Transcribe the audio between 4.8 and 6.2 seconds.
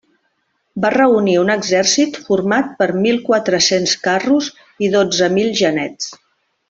i dotze mil genets.